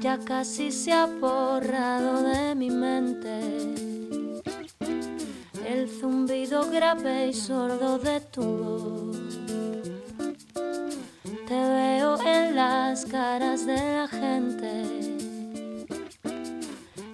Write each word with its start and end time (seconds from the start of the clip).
ya 0.00 0.18
casi 0.18 0.70
se 0.70 0.92
ha 0.92 1.06
borrado 1.06 2.22
de 2.22 2.54
mi 2.54 2.70
mente 2.70 3.40
el 5.66 5.88
zumbido 5.88 6.68
grave 6.70 7.28
y 7.28 7.32
sordo 7.32 7.98
de 7.98 8.20
tu 8.20 8.42
voz. 8.42 9.16
Te 11.46 11.54
veo 11.54 12.20
en 12.22 12.56
las 12.56 13.06
caras 13.06 13.66
de 13.66 13.76
la 13.76 14.08
gente 14.08 14.84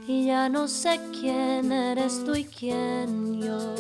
y 0.07 0.27
ya 0.27 0.49
no 0.49 0.69
sé 0.69 1.01
quién 1.21 1.71
eres 1.71 2.25
tú 2.25 2.35
y 2.35 2.45
quién 2.45 3.43
yo. 3.43 3.75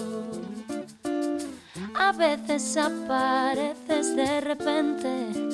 A 1.94 2.12
veces 2.12 2.76
apareces 2.76 4.14
de 4.14 4.40
repente 4.40 5.45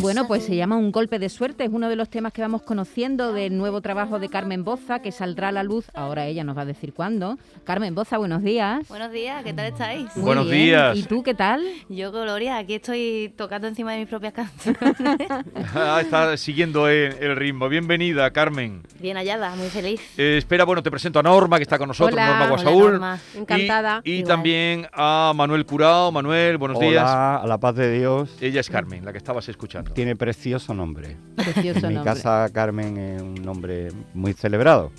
Bueno, 0.00 0.26
pues 0.26 0.44
se 0.44 0.56
llama 0.56 0.76
Un 0.76 0.90
golpe 0.90 1.18
de 1.18 1.28
suerte, 1.28 1.64
es 1.64 1.70
uno 1.70 1.90
de 1.90 1.96
los 1.96 2.08
temas 2.08 2.32
que 2.32 2.40
vamos 2.40 2.62
conociendo 2.62 3.34
del 3.34 3.58
nuevo 3.58 3.82
trabajo 3.82 4.18
de 4.18 4.30
Carmen 4.30 4.64
Boza, 4.64 5.00
que 5.00 5.12
saldrá 5.12 5.48
a 5.48 5.52
la 5.52 5.62
luz, 5.62 5.90
ahora 5.92 6.24
ella 6.24 6.44
nos 6.44 6.56
va 6.56 6.62
a 6.62 6.64
decir 6.64 6.94
cuándo. 6.94 7.36
Carmen 7.64 7.94
Boza, 7.94 8.16
buenos 8.16 8.42
días. 8.42 8.88
Buenos 8.88 9.12
días, 9.12 9.44
¿qué 9.44 9.52
tal 9.52 9.66
estáis? 9.66 10.06
buenos 10.16 10.48
días. 10.48 10.96
¿Y 10.96 11.02
tú 11.02 11.22
qué 11.22 11.34
tal? 11.34 11.62
Yo, 11.90 12.10
Gloria, 12.10 12.56
aquí 12.56 12.74
estoy 12.76 13.34
tocando 13.36 13.68
encima 13.68 13.92
de 13.92 13.98
mis 13.98 14.08
propias 14.08 14.32
canciones. 14.34 15.28
ah, 15.74 15.98
está 16.00 16.36
siguiendo 16.38 16.88
el, 16.88 17.36
ritmo. 17.36 17.68
Bienvenida, 17.68 18.30
Carmen. 18.30 18.82
Bien 18.98 19.18
hallada, 19.18 19.54
muy 19.56 19.68
feliz. 19.68 20.00
Eh, 20.16 20.38
espera, 20.38 20.64
bueno, 20.64 20.82
te 20.82 20.90
presento 20.90 21.18
a 21.18 21.22
Norma, 21.22 21.58
que 21.58 21.64
está 21.64 21.76
con 21.76 21.88
nosotros, 21.88 22.18
Norma 22.18 22.48
Guasaúl. 22.48 23.00
Encantada. 23.36 24.00
Y, 24.04 24.24
también 24.24 24.86
a 24.92 25.32
Manuel 25.34 25.66
Curao. 25.66 26.10
Manuel, 26.12 26.56
buenos 26.56 26.80
días. 26.80 27.04
a 27.04 27.44
la 27.46 27.57
paz 27.58 27.74
de 27.76 27.92
Dios. 27.98 28.36
Ella 28.40 28.60
es 28.60 28.70
Carmen, 28.70 29.04
la 29.04 29.12
que 29.12 29.18
estabas 29.18 29.48
escuchando. 29.48 29.92
Tiene 29.92 30.16
precioso 30.16 30.74
nombre. 30.74 31.16
Precioso 31.36 31.86
en 31.86 31.98
mi 31.98 32.04
casa 32.04 32.48
Carmen 32.52 32.96
es 32.96 33.22
un 33.22 33.34
nombre 33.34 33.88
muy 34.14 34.32
celebrado. 34.32 34.92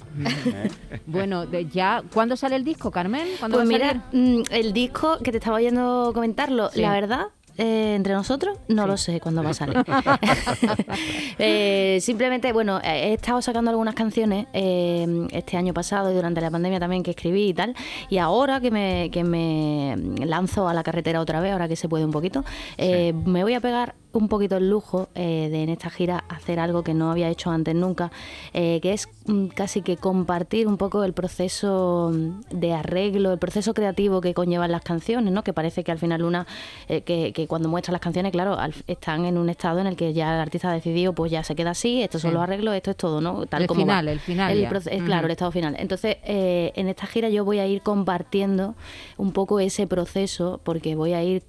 ¿Eh? 0.45 0.69
Bueno, 1.05 1.45
ya, 1.51 2.03
¿cuándo 2.13 2.35
sale 2.35 2.55
el 2.55 2.63
disco, 2.63 2.91
Carmen? 2.91 3.27
¿Cuándo 3.39 3.57
pues 3.57 3.67
mira, 3.67 4.03
mm, 4.11 4.43
el 4.51 4.73
disco 4.73 5.19
que 5.19 5.31
te 5.31 5.37
estaba 5.37 5.57
oyendo 5.57 6.11
comentarlo, 6.13 6.69
la 6.75 6.93
verdad 6.93 7.27
eh, 7.61 7.95
entre 7.95 8.13
nosotros, 8.13 8.57
no 8.69 8.87
lo 8.87 8.95
sé 8.95 9.19
cuándo 9.19 9.43
va 9.43 9.49
a 9.49 9.53
salir. 9.53 9.75
Eh, 11.41 11.99
simplemente, 12.01 12.51
bueno, 12.51 12.81
he 12.83 13.13
estado 13.13 13.41
sacando 13.41 13.71
algunas 13.71 13.95
canciones 13.95 14.47
eh, 14.53 15.27
este 15.31 15.55
año 15.55 15.73
pasado 15.73 16.11
y 16.11 16.13
durante 16.13 16.41
la 16.41 16.51
pandemia 16.51 16.79
también 16.79 17.01
que 17.01 17.11
escribí 17.11 17.49
y 17.49 17.53
tal. 17.53 17.75
Y 18.09 18.17
ahora 18.17 18.59
que 18.59 18.71
me, 18.71 19.09
que 19.11 19.23
me 19.23 19.95
lanzo 20.25 20.67
a 20.67 20.73
la 20.73 20.83
carretera 20.83 21.21
otra 21.21 21.39
vez, 21.39 21.53
ahora 21.53 21.67
que 21.67 21.75
se 21.75 21.87
puede 21.87 22.03
un 22.03 22.11
poquito, 22.11 22.43
me 22.77 23.43
voy 23.43 23.53
a 23.53 23.61
pegar 23.61 23.95
un 24.11 24.27
poquito 24.27 24.57
el 24.57 24.69
lujo 24.69 25.09
eh, 25.13 25.49
de 25.51 25.63
en 25.63 25.69
esta 25.69 25.89
gira 25.89 26.23
hacer 26.29 26.59
algo 26.59 26.83
que 26.83 26.93
no 26.93 27.11
había 27.11 27.29
hecho 27.29 27.51
antes 27.51 27.75
nunca, 27.75 28.11
eh, 28.53 28.79
que 28.81 28.93
es 28.93 29.07
mm, 29.27 29.47
casi 29.47 29.81
que 29.81 29.97
compartir 29.97 30.67
un 30.67 30.77
poco 30.77 31.03
el 31.03 31.13
proceso 31.13 32.11
de 32.49 32.73
arreglo, 32.73 33.31
el 33.31 33.39
proceso 33.39 33.73
creativo 33.73 34.19
que 34.21 34.33
conllevan 34.33 34.71
las 34.71 34.81
canciones, 34.81 35.31
¿no? 35.31 35.43
que 35.43 35.53
parece 35.53 35.83
que 35.83 35.91
al 35.91 35.99
final 35.99 36.23
una, 36.23 36.47
eh, 36.87 37.01
que, 37.01 37.33
que, 37.33 37.47
cuando 37.47 37.69
muestra 37.69 37.91
las 37.91 38.01
canciones, 38.01 38.31
claro, 38.31 38.57
están 38.87 39.25
en 39.25 39.37
un 39.37 39.49
estado 39.49 39.79
en 39.79 39.87
el 39.87 39.95
que 39.95 40.13
ya 40.13 40.33
el 40.33 40.41
artista 40.41 40.71
ha 40.71 40.73
decidido, 40.73 41.13
pues 41.13 41.31
ya 41.31 41.43
se 41.43 41.55
queda 41.55 41.71
así, 41.71 42.01
estos 42.01 42.21
son 42.21 42.33
los 42.33 42.41
arreglos, 42.41 42.75
esto 42.75 42.91
es 42.91 42.97
todo, 42.97 43.21
¿no? 43.21 43.45
Tal 43.45 43.63
el 43.63 43.67
como 43.67 43.81
final, 43.81 44.07
el 44.07 44.19
final. 44.19 44.57
El 44.57 45.03
Claro, 45.09 45.25
el 45.25 45.31
estado 45.31 45.51
final. 45.51 45.75
Entonces, 45.79 46.17
en 46.23 46.87
esta 46.87 47.07
gira 47.07 47.29
yo 47.29 47.45
voy 47.45 47.59
a 47.59 47.65
ir 47.65 47.81
compartiendo 47.81 48.75
un 49.17 49.31
poco 49.31 49.59
ese 49.59 49.87
proceso, 49.87 50.59
porque 50.63 50.95
voy 50.95 51.13
a 51.13 51.23
ir 51.23 51.43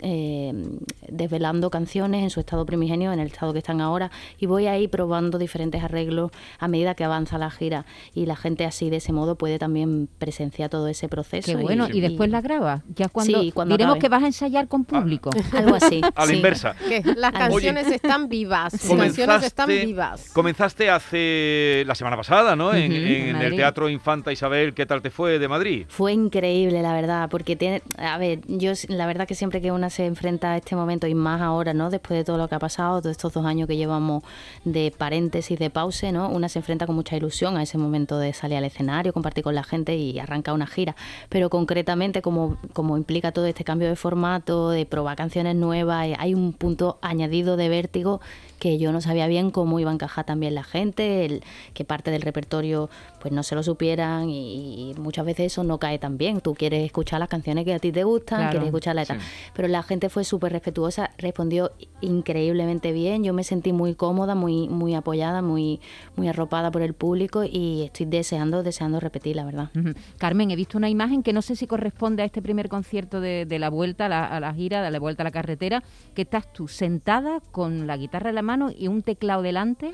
desvelando 1.08 1.70
canciones 1.70 2.22
en 2.22 2.30
su 2.30 2.40
estado 2.40 2.49
primigenio, 2.66 3.12
en 3.12 3.20
el 3.20 3.28
estado 3.28 3.52
que 3.52 3.58
están 3.58 3.80
ahora, 3.80 4.10
y 4.38 4.46
voy 4.46 4.66
a 4.66 4.78
ir 4.78 4.90
probando 4.90 5.38
diferentes 5.38 5.82
arreglos 5.82 6.30
a 6.58 6.68
medida 6.68 6.94
que 6.94 7.04
avanza 7.04 7.38
la 7.38 7.50
gira. 7.50 7.86
Y 8.14 8.26
la 8.26 8.36
gente 8.36 8.64
así, 8.64 8.90
de 8.90 8.96
ese 8.96 9.12
modo, 9.12 9.36
puede 9.36 9.58
también 9.58 10.08
presenciar 10.18 10.70
todo 10.70 10.88
ese 10.88 11.08
proceso. 11.08 11.46
Qué 11.46 11.56
bueno, 11.56 11.88
y, 11.92 12.00
después 12.00 12.30
la 12.30 12.40
graba. 12.40 12.82
Ya 12.94 13.08
cuando, 13.08 13.40
sí, 13.40 13.52
cuando 13.52 13.76
diremos 13.76 13.98
que 13.98 14.08
vas 14.08 14.22
a 14.22 14.26
ensayar 14.26 14.68
con 14.68 14.84
público. 14.84 15.30
Ah, 15.52 15.58
algo 15.58 15.74
así. 15.76 16.00
A 16.14 16.26
la 16.26 16.34
inversa. 16.34 16.74
las 17.16 17.32
canciones 17.32 17.86
están 17.88 18.28
vivas. 18.28 18.72
Las 18.72 18.98
canciones 18.98 19.42
están 19.44 19.68
vivas. 19.68 20.30
Comenzaste 20.32 20.90
hace 20.90 21.84
la 21.86 21.94
semana 21.94 22.16
pasada, 22.16 22.56
¿no? 22.56 22.74
en, 22.74 22.92
el 22.92 23.56
Teatro 23.56 23.88
Infanta 23.88 24.32
Isabel. 24.32 24.74
¿Qué 24.74 24.86
tal 24.86 25.02
te 25.02 25.10
fue 25.10 25.38
de 25.38 25.48
Madrid? 25.48 25.86
Fue 25.88 26.12
increíble, 26.12 26.82
la 26.82 26.92
verdad, 26.92 27.28
porque 27.30 27.56
tiene, 27.56 27.82
a 27.98 28.18
ver, 28.18 28.40
yo 28.46 28.72
la 28.88 29.06
verdad 29.06 29.26
que 29.26 29.34
siempre 29.34 29.60
que 29.60 29.72
una 29.72 29.90
se 29.90 30.06
enfrenta 30.06 30.52
a 30.52 30.56
este 30.56 30.76
momento 30.76 31.06
y 31.06 31.14
más 31.14 31.40
ahora, 31.40 31.74
¿no? 31.74 31.90
Después 31.90 32.18
de 32.18 32.24
todo 32.24 32.38
lo 32.42 32.48
que 32.48 32.54
ha 32.54 32.58
pasado, 32.58 33.00
todos 33.00 33.12
estos 33.12 33.32
dos 33.32 33.44
años 33.44 33.68
que 33.68 33.76
llevamos 33.76 34.22
de 34.64 34.92
paréntesis, 34.96 35.58
de 35.58 35.70
pause, 35.70 36.12
¿no? 36.12 36.28
Una 36.28 36.48
se 36.48 36.58
enfrenta 36.58 36.86
con 36.86 36.94
mucha 36.94 37.16
ilusión 37.16 37.56
a 37.56 37.62
ese 37.62 37.78
momento 37.78 38.18
de 38.18 38.32
salir 38.32 38.58
al 38.58 38.64
escenario, 38.64 39.12
compartir 39.12 39.44
con 39.44 39.54
la 39.54 39.62
gente 39.62 39.96
y 39.96 40.18
arrancar 40.18 40.54
una 40.54 40.66
gira. 40.66 40.96
Pero 41.28 41.50
concretamente, 41.50 42.22
como, 42.22 42.56
como 42.72 42.96
implica 42.96 43.32
todo 43.32 43.46
este 43.46 43.64
cambio 43.64 43.88
de 43.88 43.96
formato, 43.96 44.70
de 44.70 44.86
probar 44.86 45.16
canciones 45.16 45.56
nuevas, 45.56 46.06
eh, 46.06 46.16
hay 46.18 46.34
un 46.34 46.52
punto 46.52 46.98
añadido 47.02 47.56
de 47.56 47.68
vértigo 47.68 48.20
que 48.60 48.78
yo 48.78 48.92
no 48.92 49.00
sabía 49.00 49.26
bien 49.26 49.50
cómo 49.50 49.80
iba 49.80 49.90
a 49.90 49.94
encajar 49.94 50.24
también 50.24 50.54
la 50.54 50.62
gente, 50.62 51.24
el, 51.24 51.42
que 51.74 51.84
parte 51.84 52.12
del 52.12 52.22
repertorio 52.22 52.90
pues 53.20 53.32
no 53.32 53.42
se 53.42 53.54
lo 53.54 53.62
supieran 53.62 54.28
y, 54.30 54.94
muchas 54.98 55.24
veces 55.24 55.46
eso 55.52 55.64
no 55.64 55.78
cae 55.78 55.98
tan 55.98 56.18
bien. 56.18 56.40
Tú 56.40 56.54
quieres 56.54 56.84
escuchar 56.84 57.20
las 57.20 57.28
canciones 57.28 57.64
que 57.64 57.74
a 57.74 57.78
ti 57.78 57.90
te 57.90 58.04
gustan, 58.04 58.50
quieres 58.50 58.70
tal. 59.06 59.18
Pero 59.54 59.68
la 59.68 59.82
gente 59.82 60.08
fue 60.08 60.24
súper 60.24 60.52
respetuosa, 60.52 61.10
respondió 61.18 61.72
increíblemente 62.00 62.92
bien, 62.92 63.24
yo 63.24 63.32
me 63.32 63.44
sentí 63.44 63.72
muy 63.72 63.94
cómoda, 63.94 64.34
muy, 64.34 64.68
muy 64.68 64.94
apoyada, 64.94 65.42
muy, 65.42 65.80
muy 66.16 66.28
arropada 66.28 66.70
por 66.70 66.82
el 66.82 66.92
público 66.94 67.44
y 67.44 67.82
estoy 67.84 68.06
deseando, 68.06 68.62
deseando 68.62 69.00
repetir, 69.00 69.36
la 69.36 69.44
verdad. 69.44 69.70
Carmen, 70.18 70.50
he 70.50 70.56
visto 70.56 70.76
una 70.76 70.90
imagen 70.90 71.22
que 71.22 71.32
no 71.32 71.40
sé 71.40 71.56
si 71.56 71.66
corresponde 71.66 72.22
a 72.22 72.26
este 72.26 72.42
primer 72.42 72.68
concierto 72.68 73.20
de, 73.20 73.46
la 73.58 73.70
vuelta 73.70 74.06
a 74.06 74.40
la, 74.40 74.54
gira, 74.54 74.82
de 74.82 74.90
la 74.90 74.98
vuelta 74.98 75.22
a 75.22 75.24
la 75.24 75.30
carretera, 75.30 75.82
que 76.14 76.22
estás 76.22 76.52
tú 76.52 76.68
sentada 76.68 77.40
con 77.52 77.86
la 77.86 77.96
guitarra 77.96 78.28
en 78.28 78.34
la 78.34 78.42
mano 78.42 78.49
y 78.76 78.88
un 78.88 79.02
teclado 79.02 79.42
delante, 79.42 79.92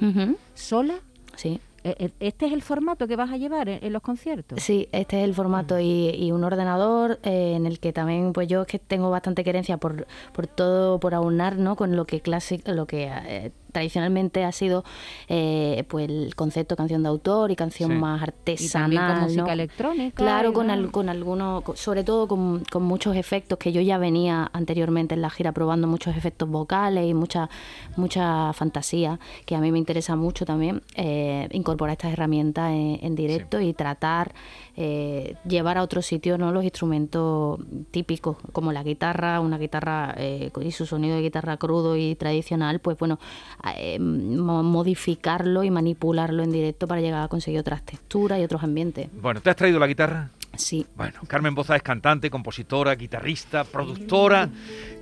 sola. 0.54 0.94
Sí. 1.36 1.60
Eh, 1.84 1.94
eh, 2.00 2.10
¿Este 2.18 2.46
es 2.46 2.52
el 2.52 2.62
formato 2.62 3.06
que 3.06 3.14
vas 3.14 3.30
a 3.30 3.36
llevar 3.36 3.68
en, 3.68 3.92
los 3.92 4.02
conciertos? 4.02 4.60
Sí, 4.60 4.88
este 4.90 5.18
es 5.18 5.24
el 5.24 5.34
formato 5.34 5.78
y, 5.78 6.32
un 6.32 6.42
ordenador 6.42 7.20
eh, 7.22 7.52
en 7.54 7.64
el 7.64 7.78
que 7.78 7.92
también 7.92 8.32
pues 8.32 8.48
yo 8.48 8.62
es 8.62 8.66
que 8.66 8.80
tengo 8.80 9.08
bastante 9.08 9.44
querencia 9.44 9.76
por, 9.76 10.08
por 10.32 10.48
todo, 10.48 10.98
por 10.98 11.14
aunar 11.14 11.58
¿no? 11.58 11.76
con 11.76 11.94
lo 11.94 12.04
que, 12.04 12.20
clásico, 12.20 12.72
lo 12.72 12.86
que 12.86 13.52
tradicionalmente 13.76 14.42
ha 14.42 14.52
sido 14.52 14.84
eh, 15.28 15.84
pues 15.88 16.08
el 16.08 16.34
concepto 16.34 16.76
canción 16.76 17.02
de 17.02 17.10
autor 17.10 17.50
y 17.50 17.56
canción 17.56 18.00
más 18.00 18.22
artesanal. 18.22 18.92
Y 18.92 18.96
con 18.96 19.22
música 19.24 19.52
electrónica. 19.52 20.16
Claro, 20.16 20.54
con, 20.54 20.90
con 20.90 21.10
algunos, 21.10 21.62
sobre 21.74 22.02
todo 22.02 22.26
con, 22.26 22.64
con, 22.72 22.84
muchos 22.84 23.16
efectos 23.16 23.58
que 23.58 23.72
yo 23.72 23.82
ya 23.82 23.98
venía 23.98 24.48
anteriormente 24.54 25.14
en 25.14 25.20
la 25.20 25.28
gira 25.28 25.52
probando 25.52 25.86
muchos 25.88 26.16
efectos 26.16 26.48
vocales 26.48 27.06
y 27.06 27.12
mucha, 27.12 27.50
mucha 27.96 28.54
fantasía, 28.54 29.20
que 29.44 29.54
a 29.54 29.60
mí 29.60 29.70
me 29.70 29.78
interesa 29.78 30.16
mucho 30.16 30.46
también 30.46 30.80
eh, 30.94 31.46
incorporar 31.52 31.92
estas 31.92 32.14
herramientas 32.14 32.70
en, 32.72 33.14
directo 33.14 33.60
y 33.60 33.74
tratar 33.74 34.32
eh, 34.76 35.36
llevar 35.46 35.76
a 35.76 35.82
otro 35.82 36.00
sitio 36.00 36.38
¿no? 36.38 36.50
los 36.50 36.64
instrumentos 36.64 37.60
típicos, 37.90 38.38
como 38.52 38.72
la 38.72 38.82
guitarra, 38.82 39.40
una 39.40 39.58
guitarra 39.58 40.14
eh, 40.16 40.50
y 40.62 40.70
su 40.70 40.86
sonido 40.86 41.16
de 41.16 41.22
guitarra 41.22 41.58
crudo 41.58 41.96
y 41.96 42.14
tradicional, 42.14 42.80
pues 42.80 42.96
bueno, 42.98 43.18
eh, 43.76 43.98
modificarlo 43.98 45.64
y 45.64 45.70
manipularlo 45.70 46.42
en 46.42 46.52
directo 46.52 46.86
para 46.86 47.00
llegar 47.00 47.22
a 47.22 47.28
conseguir 47.28 47.60
otras 47.60 47.82
texturas 47.82 48.38
y 48.40 48.44
otros 48.44 48.62
ambientes. 48.62 49.08
Bueno, 49.12 49.40
¿te 49.40 49.50
has 49.50 49.56
traído 49.56 49.78
la 49.78 49.86
guitarra? 49.86 50.30
Sí. 50.56 50.86
Bueno, 50.96 51.20
Carmen 51.26 51.54
Boza 51.54 51.76
es 51.76 51.82
cantante, 51.82 52.30
compositora, 52.30 52.94
guitarrista, 52.94 53.64
productora 53.64 54.48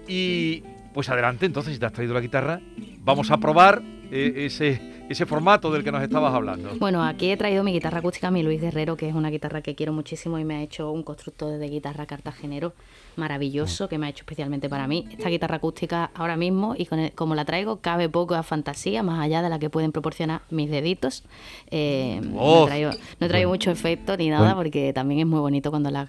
y 0.08 0.62
pues 0.92 1.08
adelante, 1.08 1.46
entonces 1.46 1.74
si 1.74 1.80
te 1.80 1.86
has 1.86 1.92
traído 1.92 2.14
la 2.14 2.20
guitarra, 2.20 2.60
vamos 3.00 3.30
a 3.30 3.38
probar 3.38 3.82
ese 4.10 4.80
ese 5.08 5.26
formato 5.26 5.70
del 5.70 5.84
que 5.84 5.92
nos 5.92 6.02
estabas 6.02 6.34
hablando. 6.34 6.70
Bueno, 6.78 7.04
aquí 7.04 7.30
he 7.30 7.36
traído 7.36 7.62
mi 7.62 7.72
guitarra 7.72 7.98
acústica, 7.98 8.30
mi 8.30 8.42
Luis 8.42 8.60
Guerrero, 8.60 8.96
que 8.96 9.08
es 9.08 9.14
una 9.14 9.30
guitarra 9.30 9.62
que 9.62 9.74
quiero 9.74 9.92
muchísimo 9.92 10.38
y 10.38 10.44
me 10.44 10.56
ha 10.56 10.62
hecho 10.62 10.90
un 10.90 11.02
constructor 11.02 11.58
de 11.58 11.68
guitarra 11.68 12.06
cartagenero 12.06 12.72
maravilloso 13.16 13.88
que 13.88 13.98
me 13.98 14.06
ha 14.06 14.08
hecho 14.08 14.22
especialmente 14.22 14.68
para 14.68 14.86
mí. 14.86 15.06
Esta 15.10 15.28
guitarra 15.28 15.56
acústica 15.56 16.10
ahora 16.14 16.36
mismo 16.36 16.74
y 16.76 16.88
como 17.14 17.34
la 17.34 17.44
traigo 17.44 17.76
cabe 17.76 18.08
poco 18.08 18.34
a 18.34 18.42
fantasía, 18.42 19.02
más 19.02 19.20
allá 19.20 19.42
de 19.42 19.48
la 19.48 19.58
que 19.58 19.70
pueden 19.70 19.92
proporcionar 19.92 20.42
mis 20.50 20.70
deditos. 20.70 21.24
Eh, 21.70 22.20
no 22.22 22.64
he 22.64 23.28
traído, 23.28 23.48
mucho 23.48 23.70
efecto 23.70 24.16
ni 24.16 24.30
nada 24.30 24.54
porque 24.54 24.92
también 24.92 25.20
es 25.20 25.26
muy 25.26 25.40
bonito 25.40 25.70
cuando 25.70 25.90
las 25.90 26.08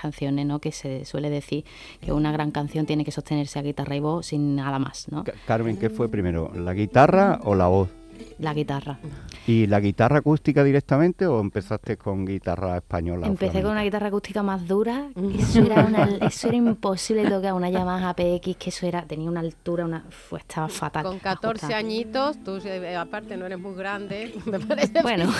canciones, 0.00 0.46
¿no? 0.46 0.58
que 0.58 0.72
se 0.72 1.04
suele 1.04 1.28
decir 1.28 1.64
que 2.00 2.12
una 2.12 2.32
gran 2.32 2.50
canción 2.50 2.86
tiene 2.86 3.04
que 3.04 3.10
sostenerse 3.10 3.58
a 3.58 3.62
guitarra 3.62 3.96
y 3.96 4.00
voz 4.00 4.26
sin 4.26 4.56
nada 4.56 4.78
más. 4.78 5.08
¿no? 5.10 5.24
Carmen, 5.46 5.76
¿qué 5.76 5.90
fue 5.90 6.08
primero, 6.08 6.52
la 6.54 6.72
guitarra 6.72 7.40
o 7.44 7.54
la 7.54 7.66
voz? 7.66 7.88
La 8.38 8.54
guitarra. 8.54 8.98
¿Y 9.46 9.66
la 9.66 9.80
guitarra 9.80 10.18
acústica 10.18 10.62
directamente 10.62 11.26
o 11.26 11.40
empezaste 11.40 11.96
con 11.96 12.24
guitarra 12.24 12.76
española? 12.76 13.26
Empecé 13.26 13.62
con 13.62 13.72
una 13.72 13.82
guitarra 13.82 14.08
acústica 14.08 14.42
más 14.42 14.66
dura. 14.66 15.08
Eso 15.38 15.60
era, 15.60 15.84
una, 15.84 16.04
eso 16.26 16.48
era 16.48 16.56
imposible 16.56 17.28
tocar 17.28 17.54
una 17.54 17.70
Yamaha 17.70 18.14
PX, 18.14 18.56
que 18.56 18.70
eso 18.70 18.86
era, 18.86 19.02
tenía 19.02 19.28
una 19.28 19.40
altura, 19.40 19.84
una, 19.84 20.04
estaba 20.38 20.68
fatal. 20.68 21.04
Con 21.04 21.18
14 21.18 21.74
añitos, 21.74 22.42
tú 22.44 22.58
eh, 22.64 22.96
aparte 22.96 23.36
no 23.36 23.46
eres 23.46 23.58
muy 23.58 23.74
grande, 23.74 24.34
me 24.46 24.60
parece. 24.60 24.92
Bueno, 25.02 25.32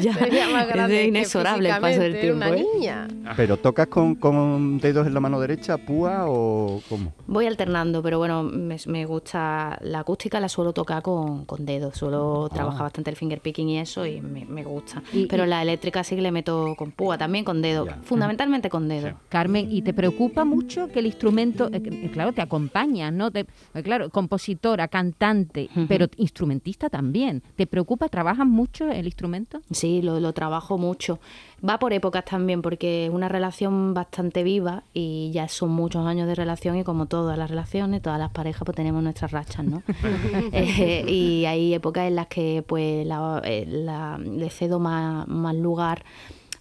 ya 0.00 0.12
más 0.50 0.66
grande 0.66 1.02
es 1.02 1.08
inexorable 1.08 1.70
el 1.70 1.80
paso 1.80 2.00
del 2.00 2.20
tiempo. 2.20 2.46
Una 2.46 2.56
¿eh? 2.56 2.66
niña. 2.74 3.08
¿Pero 3.36 3.56
tocas 3.56 3.86
con, 3.86 4.16
con, 4.16 4.78
dedos 4.78 5.06
en 5.06 5.14
la 5.14 5.20
mano 5.20 5.40
derecha, 5.40 5.78
púa 5.78 6.24
o 6.26 6.82
cómo? 6.88 7.12
Voy 7.26 7.46
alternando, 7.46 8.02
pero 8.02 8.18
bueno, 8.18 8.42
me, 8.42 8.76
me 8.86 9.04
gusta 9.06 9.78
la 9.82 10.00
acústica, 10.00 10.40
la 10.40 10.48
suelo 10.48 10.72
tocar 10.72 11.02
con, 11.02 11.44
con 11.44 11.64
dedos, 11.64 11.91
suelo 11.92 12.48
ah. 12.50 12.54
trabajar 12.54 12.82
bastante 12.82 13.10
el 13.10 13.16
finger 13.16 13.40
picking 13.40 13.68
y 13.68 13.78
eso 13.78 14.06
y 14.06 14.20
me, 14.20 14.62
gusta. 14.64 15.02
Pero 15.28 15.46
la 15.46 15.62
eléctrica 15.62 16.04
sí 16.04 16.16
que 16.16 16.22
le 16.22 16.30
meto 16.30 16.74
con 16.76 16.92
púa, 16.92 17.18
también 17.18 17.44
con 17.44 17.62
dedo, 17.62 17.86
fundamentalmente 18.02 18.70
con 18.70 18.88
dedo. 18.88 19.14
Carmen, 19.28 19.68
¿y 19.70 19.82
te 19.82 19.92
preocupa 19.92 20.44
mucho 20.44 20.88
que 20.88 21.00
el 21.00 21.06
instrumento, 21.06 21.68
eh, 21.72 22.10
claro, 22.12 22.32
te 22.32 22.42
acompaña, 22.42 23.10
¿no? 23.10 23.30
Te, 23.30 23.40
eh, 23.74 23.82
claro, 23.82 24.10
compositora, 24.10 24.88
cantante, 24.88 25.68
pero 25.88 26.06
instrumentista 26.16 26.88
también. 26.90 27.42
¿Te 27.56 27.66
preocupa? 27.66 28.08
¿Trabajas 28.08 28.46
mucho 28.46 28.88
el 28.90 29.06
instrumento? 29.06 29.60
Sí, 29.70 30.02
lo, 30.02 30.20
lo 30.20 30.32
trabajo 30.32 30.78
mucho. 30.78 31.18
Va 31.66 31.78
por 31.78 31.92
épocas 31.92 32.24
también, 32.24 32.60
porque 32.60 33.06
es 33.06 33.12
una 33.12 33.28
relación 33.28 33.94
bastante 33.94 34.42
viva 34.42 34.82
y 34.92 35.30
ya 35.32 35.46
son 35.46 35.70
muchos 35.70 36.04
años 36.06 36.26
de 36.26 36.34
relación 36.34 36.76
y 36.76 36.82
como 36.82 37.06
todas 37.06 37.38
las 37.38 37.50
relaciones, 37.50 38.02
todas 38.02 38.18
las 38.18 38.30
parejas, 38.30 38.62
pues 38.64 38.74
tenemos 38.74 39.02
nuestras 39.02 39.30
rachas, 39.30 39.64
¿no? 39.64 39.82
Eh, 40.52 41.04
y 41.08 41.44
hay 41.44 41.74
épocas 41.74 42.08
en 42.08 42.16
las 42.16 42.26
que 42.26 42.64
pues 42.66 43.06
eh, 43.44 44.16
le 44.18 44.50
cedo 44.50 44.78
más, 44.78 45.26
más 45.28 45.54
lugar 45.54 46.04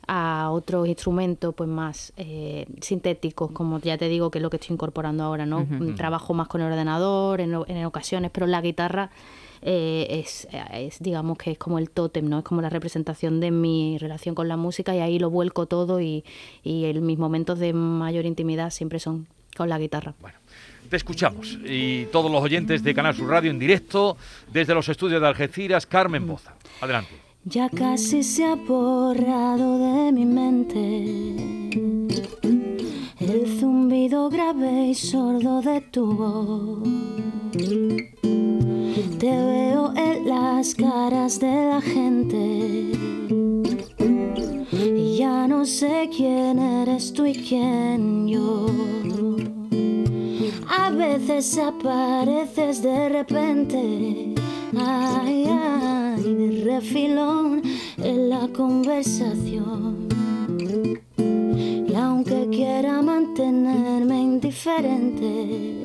a 0.07 0.49
otros 0.51 0.87
instrumentos 0.87 1.53
pues 1.55 1.69
más 1.69 2.13
eh, 2.17 2.67
sintéticos, 2.81 3.51
como 3.51 3.79
ya 3.79 3.97
te 3.97 4.07
digo 4.07 4.29
que 4.29 4.39
es 4.39 4.41
lo 4.41 4.49
que 4.49 4.57
estoy 4.57 4.73
incorporando 4.73 5.23
ahora, 5.23 5.45
¿no? 5.45 5.67
Trabajo 5.95 6.33
más 6.33 6.47
con 6.47 6.61
el 6.61 6.71
ordenador 6.71 7.41
en, 7.41 7.55
en 7.67 7.85
ocasiones, 7.85 8.31
pero 8.31 8.45
la 8.47 8.61
guitarra 8.61 9.09
eh, 9.61 10.07
es, 10.09 10.47
es, 10.73 10.99
digamos 10.99 11.37
que 11.37 11.51
es 11.51 11.57
como 11.57 11.77
el 11.79 11.89
tótem, 11.89 12.27
¿no? 12.27 12.39
Es 12.39 12.43
como 12.43 12.61
la 12.61 12.69
representación 12.69 13.39
de 13.39 13.51
mi 13.51 13.97
relación 13.97 14.35
con 14.35 14.47
la 14.47 14.57
música 14.57 14.95
y 14.95 14.99
ahí 14.99 15.19
lo 15.19 15.29
vuelco 15.29 15.65
todo 15.65 16.01
y, 16.01 16.23
y 16.63 16.91
mis 17.01 17.17
momentos 17.17 17.59
de 17.59 17.73
mayor 17.73 18.25
intimidad 18.25 18.71
siempre 18.71 18.99
son 18.99 19.27
con 19.55 19.69
la 19.69 19.77
guitarra. 19.77 20.13
Bueno. 20.19 20.37
Te 20.89 20.97
escuchamos 20.97 21.57
y 21.63 22.05
todos 22.07 22.29
los 22.29 22.41
oyentes 22.41 22.83
de 22.83 22.93
Canal 22.93 23.15
Sur 23.15 23.29
Radio 23.29 23.49
en 23.49 23.59
directo 23.59 24.17
desde 24.51 24.73
los 24.73 24.89
estudios 24.89 25.21
de 25.21 25.27
Algeciras, 25.27 25.85
Carmen 25.85 26.27
Boza. 26.27 26.55
Adelante. 26.81 27.11
Ya 27.45 27.69
casi 27.69 28.23
se 28.23 28.43
ha 28.43 28.55
borrado 28.55 30.05
de 30.05 30.11
mi 30.11 30.25
mente 30.25 31.71
el 33.19 33.59
zumbido 33.59 34.29
grave 34.29 34.87
y 34.87 34.95
sordo 34.95 35.61
de 35.61 35.79
tu 35.81 36.13
voz 36.13 36.87
te 38.93 39.29
veo 39.29 39.93
en 39.95 40.27
las 40.27 40.75
caras 40.75 41.39
de 41.39 41.65
la 41.67 41.81
gente. 41.81 42.91
Y 44.71 45.17
ya 45.17 45.47
no 45.47 45.65
sé 45.65 46.09
quién 46.15 46.59
eres 46.59 47.13
tú 47.13 47.25
y 47.25 47.33
quién 47.33 48.27
yo. 48.27 48.65
A 50.67 50.89
veces 50.89 51.57
apareces 51.57 52.83
de 52.83 53.09
repente. 53.09 54.35
Ay, 54.77 55.45
ay, 55.47 56.35
de 56.35 56.63
refilón 56.65 57.61
en 57.97 58.29
la 58.29 58.47
conversación. 58.49 60.07
Y 61.17 61.93
aunque 61.95 62.47
quiera 62.49 63.01
mantenerme 63.01 64.21
indiferente, 64.21 65.81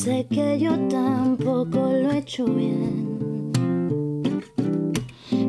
Sé 0.00 0.26
que 0.28 0.58
yo 0.58 0.72
tampoco 0.88 1.78
lo 1.78 2.10
he 2.10 2.18
hecho 2.18 2.44
bien. 2.44 3.52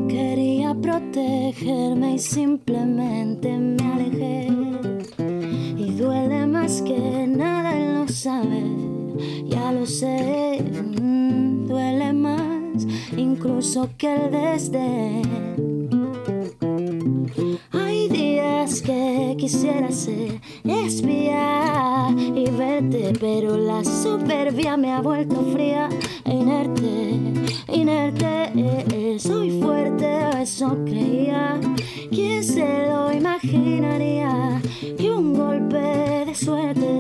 Quería 0.07 0.73
protegerme 0.75 2.15
y 2.15 2.19
simplemente 2.19 3.57
me 3.57 3.83
alejé 3.93 4.65
duele 5.97 6.45
más 6.45 6.81
que 6.81 7.25
nada, 7.27 7.75
él 7.77 7.95
lo 7.95 8.07
sabe, 8.07 8.63
ya 9.47 9.71
lo 9.71 9.85
sé, 9.85 10.61
mm, 11.01 11.67
duele 11.67 12.13
más 12.13 12.85
incluso 13.17 13.89
que 13.97 14.15
el 14.15 14.31
desdén. 14.31 15.23
Hay 17.71 18.09
días 18.09 18.81
que 18.81 19.35
quisiera 19.37 19.89
ser 19.91 20.41
espía 20.63 21.63
y 21.63 21.64
pero 23.13 23.57
la 23.57 23.83
soberbia 23.83 24.77
me 24.77 24.91
ha 24.91 25.01
vuelto 25.01 25.35
fría 25.53 25.89
e 26.23 26.33
inerte, 26.33 27.19
inerte. 27.71 29.19
soy 29.19 29.61
fuerte, 29.61 30.41
eso 30.41 30.77
creía. 30.85 31.59
¿Quién 32.09 32.43
se 32.43 32.87
lo 32.87 33.11
imaginaría? 33.11 34.61
Que 34.97 35.11
un 35.11 35.33
golpe 35.33 36.25
de 36.25 36.35
suerte 36.35 36.94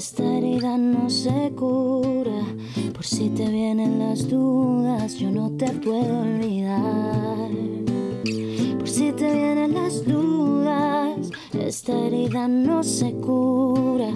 se 0.00 1.52
cura. 1.56 2.44
Por 2.92 3.04
si 3.04 3.30
te 3.30 3.48
vienen 3.48 3.98
las 3.98 4.28
dudas, 4.28 5.16
yo 5.16 5.30
no 5.30 5.50
te 5.50 5.66
puedo 5.72 6.20
olvidar. 6.20 7.50
Por 8.78 8.88
si 8.88 9.12
te 9.12 9.32
vienen 9.32 9.74
las 9.74 10.04
dudas, 10.04 11.30
esta 11.52 11.92
herida 11.98 12.46
no 12.46 12.82
se 12.84 13.12
cura. 13.14 14.10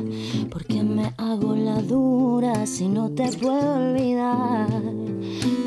Porque 0.50 0.82
me 0.82 1.12
hago 1.16 1.56
la 1.56 1.82
dura 1.82 2.64
si 2.66 2.86
no 2.86 3.10
te 3.10 3.28
puedo 3.32 3.74
olvidar. 3.74 4.68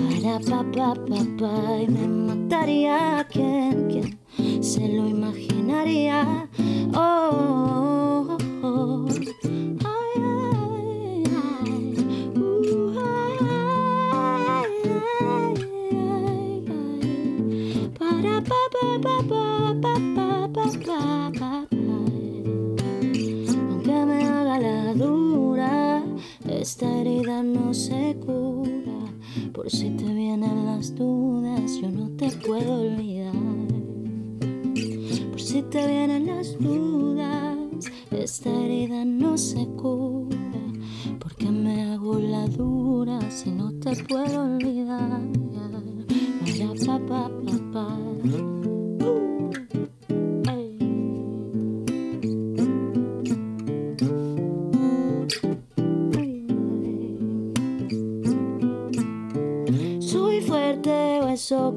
Para 0.10 0.40
papá, 0.40 0.94
papá, 0.94 1.82
y 1.82 1.88
me 1.88 2.08
mataría. 2.08 3.28
¿Quién, 3.30 3.88
quién 3.90 4.64
se 4.64 4.88
lo 4.88 5.08
imaginaría? 5.08 6.48
oh. 6.94 7.00
oh, 7.00 8.02
oh. 8.02 8.05
Aunque 23.58 24.06
me 24.06 24.24
haga 24.24 24.60
la 24.60 24.94
dura, 24.94 26.04
esta 26.48 26.86
herida 27.00 27.44
no 27.44 27.74
se 27.74 28.16
cura. 28.26 29.14
Por 29.54 29.70
si 29.70 29.90
te 29.92 30.06
vienen 30.06 30.66
las 30.66 30.96
dudas, 30.96 31.78
yo 31.82 31.90
no 31.90 32.10
te 32.18 32.30
puedo 32.32 32.85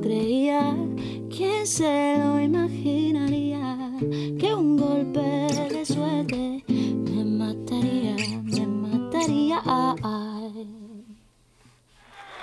creía. 0.00 0.74
¿Quién 1.34 1.66
se 1.66 2.16
lo 2.18 2.40
imaginaría? 2.40 3.76
Que 4.38 4.54
un 4.54 4.76
golpe 4.76 5.20
de 5.74 5.84
suerte 5.86 6.64
me 6.68 7.24
mataría, 7.24 8.16
me 8.42 8.66
mataría. 8.66 9.62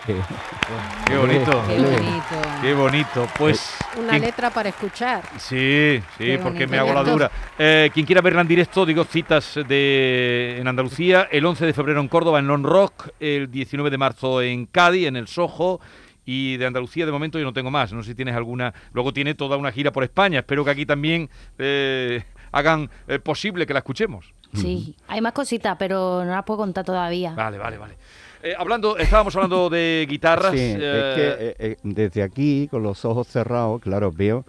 Qué 0.05 1.17
bonito. 1.17 1.63
Qué 1.67 1.77
bonito. 1.79 2.41
Qué 2.61 2.73
bonito. 2.73 3.27
Pues. 3.37 3.75
Una 3.97 4.09
¿quién- 4.11 4.21
letra 4.21 4.49
para 4.51 4.69
escuchar. 4.69 5.23
Sí, 5.37 5.99
sí, 6.17 6.23
Qué 6.25 6.39
porque 6.41 6.65
bonito. 6.65 6.71
me 6.71 6.77
hago 6.77 6.93
la 6.93 7.03
dura. 7.03 7.31
Eh, 7.57 7.89
quien 7.93 8.05
quiera 8.05 8.21
verla 8.21 8.41
en 8.41 8.47
directo, 8.47 8.85
digo 8.85 9.03
citas 9.03 9.57
de 9.67 10.57
en 10.59 10.67
Andalucía, 10.67 11.27
el 11.31 11.45
11 11.45 11.65
de 11.65 11.73
febrero 11.73 12.01
en 12.01 12.07
Córdoba, 12.07 12.37
en 12.39 12.47
Non 12.47 12.63
Rock, 12.63 13.09
el 13.19 13.49
19 13.49 13.89
de 13.89 13.97
marzo 13.97 14.41
en 14.43 14.65
Cádiz, 14.67 15.07
en 15.07 15.15
el 15.15 15.27
Sojo. 15.27 15.79
Y 16.25 16.57
de 16.57 16.65
Andalucía 16.65 17.05
de 17.05 17.11
momento 17.11 17.37
yo 17.37 17.45
no 17.45 17.53
tengo 17.53 17.71
más. 17.71 17.93
No 17.93 18.01
sé 18.03 18.09
si 18.11 18.15
tienes 18.15 18.35
alguna. 18.35 18.73
Luego 18.93 19.13
tiene 19.13 19.35
toda 19.35 19.57
una 19.57 19.71
gira 19.71 19.91
por 19.91 20.03
España. 20.03 20.39
Espero 20.39 20.65
que 20.65 20.71
aquí 20.71 20.85
también 20.85 21.29
eh, 21.59 22.23
hagan 22.51 22.89
eh, 23.07 23.19
posible 23.19 23.65
que 23.65 23.73
la 23.73 23.79
escuchemos. 23.79 24.33
Sí, 24.53 24.95
hay 25.07 25.19
más 25.21 25.33
cositas, 25.33 25.75
pero 25.77 26.23
no 26.23 26.31
las 26.31 26.43
puedo 26.43 26.59
contar 26.59 26.85
todavía. 26.85 27.33
Vale, 27.33 27.57
vale, 27.57 27.77
vale. 27.77 27.97
Eh, 28.41 28.53
hablando, 28.57 28.97
estábamos 28.97 29.35
hablando 29.35 29.69
de 29.69 30.05
guitarras. 30.09 30.51
Sí, 30.53 30.59
eh, 30.59 30.73
es 30.75 31.15
que 31.15 31.45
eh, 31.45 31.55
eh, 31.59 31.77
desde 31.83 32.23
aquí, 32.23 32.67
con 32.69 32.81
los 32.81 33.03
ojos 33.03 33.27
cerrados, 33.27 33.81
claro, 33.81 34.11
veo 34.11 34.45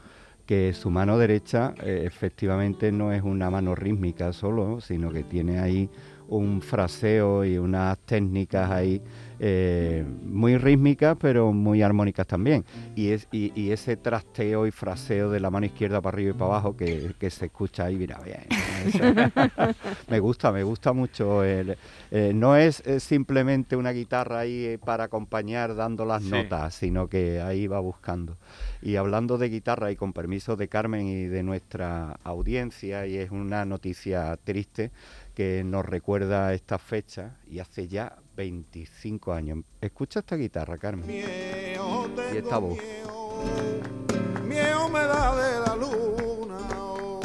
que 0.47 0.73
su 0.75 0.91
mano 0.91 1.19
derecha 1.19 1.75
eh, 1.83 2.05
efectivamente 2.07 2.93
no 2.93 3.13
es 3.13 3.23
una 3.23 3.51
mano 3.51 3.75
rítmica 3.75 4.33
solo, 4.33 4.81
sino 4.81 5.11
que 5.11 5.25
tiene 5.25 5.59
ahí 5.59 5.91
un 6.29 6.63
fraseo 6.63 7.45
y 7.45 7.59
unas 7.59 7.99
técnicas 7.99 8.71
ahí 8.71 9.03
eh, 9.39 10.05
muy 10.23 10.57
rítmicas, 10.59 11.17
pero 11.21 11.53
muy 11.53 11.83
armónicas 11.83 12.27
también. 12.27 12.65
Y, 12.95 13.11
es, 13.11 13.29
y, 13.31 13.53
y 13.61 13.71
ese 13.71 13.97
trasteo 13.97 14.67
y 14.67 14.71
fraseo 14.71 15.31
de 15.31 15.41
la 15.41 15.51
mano 15.51 15.67
izquierda 15.67 16.01
para 16.01 16.15
arriba 16.15 16.31
y 16.31 16.35
para 16.35 16.53
abajo 16.53 16.75
que, 16.77 17.15
que 17.19 17.31
se 17.31 17.47
escucha 17.47 17.85
ahí, 17.85 17.97
mira, 17.97 18.19
bien. 18.25 18.47
me 20.09 20.21
gusta, 20.21 20.53
me 20.53 20.63
gusta 20.63 20.93
mucho. 20.93 21.45
el- 21.45 21.77
eh, 22.11 22.33
no 22.35 22.57
es, 22.57 22.81
eh, 22.87 23.01
simplemente 23.01 23.77
una 23.77 23.91
guitarra 23.93 24.41
ahí 24.41 24.79
para 24.85 25.05
acompañar 25.05 25.75
dando 25.75 26.05
las 26.05 26.23
Sí. 26.23 26.31
notas, 26.31 26.75
sino 26.75 27.09
que 27.09 27.41
ahí 27.41 27.67
va 27.67 27.81
buscando. 27.81 28.37
Y 28.83 28.97
hablando 28.97 29.39
de 29.39 29.49
guitarra 29.49 29.91
y 29.91 29.97
con 29.97 30.13
permiso 30.13 30.57
de 30.57 30.69
Carmen 30.69 31.07
y 31.07 31.25
de 31.27 31.43
nuestra 31.43 32.19
audiencia, 32.25 33.07
y 33.07 33.17
es 33.17 33.31
una 33.31 33.65
noticia 33.65 34.37
triste 34.43 34.91
que 35.35 35.63
nos 35.65 35.85
recuerda 35.85 36.55
esta 36.55 36.79
fecha 36.79 37.37
y 37.51 37.59
hace 37.59 37.89
ya 37.89 38.17
25 38.37 39.33
años. 39.33 39.59
Escucha 39.81 40.21
esta 40.21 40.37
guitarra, 40.37 40.77
Carmen. 40.79 41.07
Miedo 41.07 42.09
Y 42.33 42.37
esta 42.37 42.59
voz. 42.59 42.77
Miedo, 42.79 44.43
miedo 44.47 44.89
me 44.91 45.01
da 45.01 45.35
de 45.35 45.61
la 45.67 45.77
luna. 45.77 46.59
oh. 46.79 47.21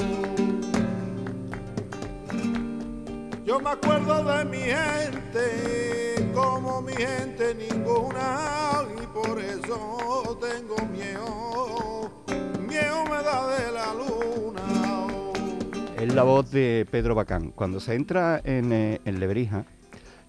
Yo 3.46 3.60
me 3.60 3.70
acuerdo 3.72 4.24
de 4.24 4.46
mi 4.46 4.58
gente, 4.60 6.32
como 6.34 6.82
mi 6.82 6.94
gente 6.94 7.54
ninguna, 7.56 8.84
y 9.04 9.06
por 9.08 9.40
eso 9.40 10.40
tengo 10.40 10.78
miedo. 10.88 12.24
Miedo 12.66 13.04
me 13.04 13.22
da 13.22 13.48
de 13.58 13.72
la 13.74 13.94
luna. 13.94 14.62
oh. 14.90 15.34
Es 16.00 16.14
la 16.16 16.24
voz 16.24 16.50
de 16.52 16.88
Pedro 16.90 17.16
Bacán. 17.16 17.52
Cuando 17.52 17.82
se 17.82 17.96
entra 17.96 18.40
en, 18.46 18.72
eh, 18.72 19.02
en 19.04 19.20
Lebrija, 19.20 19.66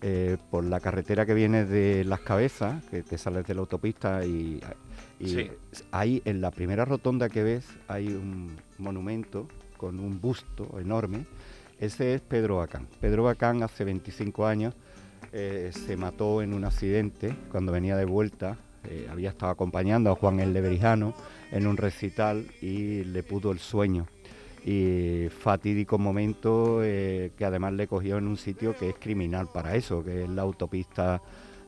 eh, 0.03 0.37
por 0.51 0.65
la 0.65 0.81
carretera 0.81 1.25
que 1.27 1.35
viene 1.35 1.65
de 1.65 2.05
Las 2.05 2.21
Cabezas, 2.21 2.85
que 2.91 3.03
te 3.03 3.17
sales 3.19 3.47
de 3.47 3.55
la 3.55 3.61
autopista 3.61 4.25
y, 4.25 4.61
y 5.21 5.29
Sí. 5.29 5.51
ahí 5.93 6.21
en 6.25 6.41
la 6.41 6.51
primera 6.51 6.85
rotonda 6.85 7.29
que 7.29 7.43
ves 7.43 7.65
hay 7.89 8.09
un 8.09 8.57
monumento 8.79 9.47
con 9.77 10.01
un 10.01 10.21
busto 10.21 10.79
enorme. 10.81 11.25
Ese 11.79 12.15
es 12.15 12.21
Pedro 12.21 12.57
Bacán. 12.59 12.87
Pedro 13.01 13.23
Bacán 13.25 13.63
hace 13.63 13.85
25 13.85 14.47
años 14.47 14.75
eh, 15.33 15.71
se 15.73 15.97
mató 15.97 16.43
en 16.43 16.53
un 16.53 16.65
accidente 16.65 17.35
cuando 17.51 17.73
venía 17.73 17.97
de 17.97 18.05
vuelta. 18.05 18.57
eh, 18.89 19.07
había 19.11 19.31
estado 19.31 19.53
acompañando 19.53 20.11
a 20.11 20.17
Juan 20.17 20.41
el 20.41 20.53
Lebrijano 20.53 21.15
en 21.53 21.69
un 21.69 21.77
recital 21.77 22.47
y 22.61 23.05
le 23.05 23.23
pudo 23.23 23.53
el 23.53 23.61
sueño 23.61 24.07
y 24.65 25.29
fatídico 25.31 25.99
momento 25.99 26.81
eh, 26.83 27.33
que 27.37 27.45
además 27.45 27.73
le 27.73 27.87
cogió 27.89 28.19
en 28.19 28.27
un 28.29 28.37
sitio 28.37 28.77
que 28.77 28.91
es 28.91 28.95
criminal 28.99 29.49
para 29.53 29.75
eso, 29.77 30.05
que 30.05 30.23
es 30.25 30.29
la 30.29 30.43
autopista 30.43 31.21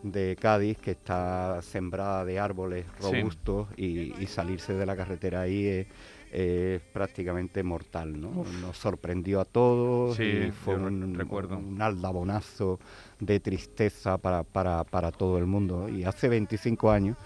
de 0.03 0.37
Cádiz, 0.39 0.79
que 0.79 0.93
está 0.93 1.61
sembrada 1.63 2.25
de 2.25 2.39
árboles 2.39 2.85
Sí. 3.01 3.13
robustos 3.17 3.69
y, 3.77 4.15
y 4.23 4.27
salirse 4.27 4.75
de 4.75 4.85
la 4.87 4.95
carretera 4.97 5.41
ahí 5.41 5.67
es, 5.67 5.87
es 6.31 6.81
prácticamente 6.93 7.63
mortal. 7.63 8.21
¿no? 8.21 8.45
Nos 8.61 8.77
sorprendió 8.77 9.41
a 9.41 9.45
todos 9.45 10.17
Sí, 10.17 10.23
y 10.49 10.51
fue 10.53 10.77
un, 10.77 11.15
recuerdo. 11.15 11.57
un 11.59 11.81
aldabonazo 11.81 12.79
de 13.19 13.41
tristeza 13.41 14.19
para, 14.19 14.43
para, 14.43 14.85
para 14.85 15.11
todo 15.11 15.39
el 15.39 15.47
mundo. 15.47 15.89
Y 15.89 16.05
hace 16.05 16.29
25 16.29 16.91
años 16.91 17.17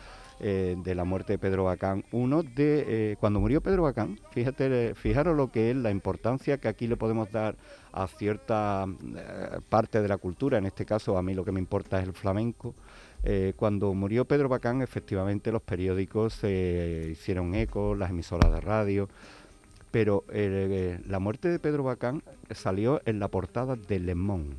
eh, 0.41 0.77
de 0.83 0.95
la 0.95 1.05
muerte 1.05 1.35
de 1.35 1.39
Pedro 1.39 1.65
Bacán. 1.65 2.05
Uno 2.13 2.43
de 2.43 2.85
eh, 3.13 3.17
cuando 3.19 3.41
murió 3.41 3.61
Pedro 3.61 3.83
Bacán, 3.83 4.19
fíjate, 4.31 4.95
fijaros 4.95 5.37
lo 5.37 5.51
que 5.51 5.71
es 5.71 5.77
la 5.77 5.91
importancia 5.91 6.59
que 6.59 6.69
aquí 6.69 6.87
le 6.87 6.97
podemos 6.97 7.31
dar 7.31 7.57
a 7.93 8.07
cierta 8.07 8.87
eh, 9.17 9.61
parte 9.69 10.01
de 10.01 10.09
la 10.09 10.19
cultura. 10.19 10.59
En 10.59 10.67
este 10.67 10.85
caso, 10.85 11.17
a 11.19 11.23
mí 11.23 11.35
lo 11.35 11.45
que 11.45 11.53
me 11.53 11.61
importa 11.61 12.01
es 12.01 12.07
el 12.07 12.15
flamenco. 12.15 12.75
Eh, 13.25 13.53
cuando 13.57 13.93
murió 13.95 14.25
Pedro 14.25 14.49
Bacán, 14.49 14.83
efectivamente 14.83 15.51
los 15.51 15.63
periódicos 15.63 16.35
se 16.35 17.09
hicieron 17.11 17.55
eco, 17.55 17.95
las 17.95 18.11
emisoras 18.11 18.53
de 18.53 18.61
radio. 18.61 19.09
Pero 19.91 20.25
eh, 20.31 21.01
la 21.07 21.19
muerte 21.19 21.49
de 21.49 21.59
Pedro 21.59 21.83
Bacán 21.83 22.23
salió 22.51 23.01
en 23.07 23.19
la 23.19 23.29
portada 23.29 23.75
de 23.75 23.99
Le 23.99 24.15
Monde. 24.15 24.57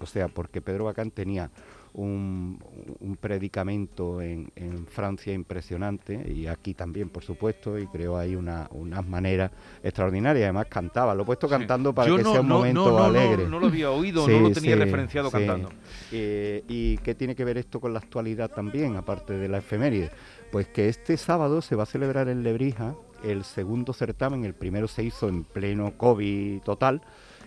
O 0.00 0.06
sea, 0.06 0.28
porque 0.28 0.60
Pedro 0.60 0.84
Bacán 0.84 1.12
tenía 1.12 1.50
un, 1.94 2.58
un 3.00 3.16
predicamento 3.16 4.22
en, 4.22 4.50
en 4.56 4.86
Francia 4.86 5.32
impresionante 5.32 6.30
y 6.32 6.46
aquí 6.46 6.74
también, 6.74 7.08
por 7.10 7.22
supuesto, 7.22 7.78
y 7.78 7.86
creo 7.86 8.16
hay 8.16 8.34
una, 8.34 8.68
unas 8.72 9.06
maneras 9.06 9.50
extraordinarias. 9.82 10.44
Además 10.44 10.66
cantaba, 10.68 11.14
lo 11.14 11.22
he 11.22 11.26
puesto 11.26 11.48
Sí. 11.48 11.52
cantando 11.52 11.94
para 11.94 12.08
Yo 12.08 12.16
que 12.16 12.22
no, 12.22 12.32
sea 12.32 12.40
un 12.40 12.48
no, 12.48 12.56
momento 12.58 12.90
no, 12.90 13.04
alegre. 13.04 13.46
No, 13.48 13.60
lo 13.60 13.66
había 13.66 13.90
oído, 13.90 14.24
Sí, 14.26 14.32
no 14.32 14.40
lo 14.40 14.50
tenía 14.52 14.74
sí, 14.74 14.78
referenciado 14.80 15.30
cantando. 15.30 15.70
Eh, 16.12 16.64
¿Y 16.68 16.96
qué 16.98 17.14
tiene 17.14 17.34
que 17.34 17.44
ver 17.44 17.58
esto 17.58 17.80
con 17.80 17.92
la 17.92 17.98
actualidad 17.98 18.50
también, 18.50 18.96
aparte 18.96 19.34
de 19.34 19.48
la 19.48 19.58
efeméride? 19.58 20.10
Pues 20.50 20.68
que 20.68 20.88
este 20.88 21.16
sábado 21.16 21.62
se 21.62 21.76
va 21.76 21.82
a 21.84 21.86
celebrar 21.86 22.28
en 22.28 22.42
Lebrija 22.42 22.94
el 23.24 23.44
segundo 23.44 23.92
certamen, 23.92 24.44
el 24.44 24.54
primero 24.54 24.88
se 24.88 25.04
hizo 25.04 25.28
en 25.28 25.44
pleno 25.44 25.92
COVID 25.96 26.60
total 26.62 27.02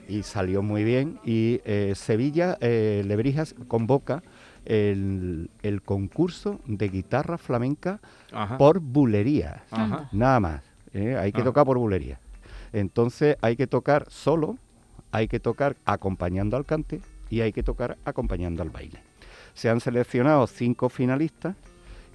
y 0.07 0.23
salió 0.23 0.61
muy 0.61 0.83
bien. 0.83 1.19
Y 1.25 1.61
eh, 1.65 1.93
Sevilla, 1.95 2.57
eh, 2.61 3.03
Lebrijas 3.05 3.55
convoca 3.67 4.23
el, 4.65 5.50
el 5.63 5.81
concurso 5.81 6.60
de 6.65 6.89
guitarra 6.89 7.38
flamenca 7.38 8.00
Ajá. 8.31 8.57
por 8.57 8.79
bulerías. 8.79 9.62
Ajá. 9.72 10.10
Nada 10.12 10.39
más. 10.39 10.62
¿eh? 10.93 11.15
Hay 11.17 11.31
que 11.31 11.39
Ajá. 11.41 11.45
tocar 11.50 11.65
por 11.65 11.77
bulería. 11.77 12.19
Entonces 12.74 13.38
hay 13.41 13.55
que 13.55 13.67
tocar 13.67 14.05
solo, 14.10 14.57
hay 15.12 15.27
que 15.27 15.39
tocar 15.39 15.75
acompañando 15.86 16.57
al 16.57 16.65
cante 16.65 17.00
y 17.29 17.41
hay 17.41 17.53
que 17.53 17.63
tocar 17.63 17.98
acompañando 18.05 18.62
al 18.63 18.69
baile. 18.69 19.00
Se 19.53 19.69
han 19.69 19.79
seleccionado 19.79 20.45
cinco 20.48 20.89
finalistas 20.89 21.55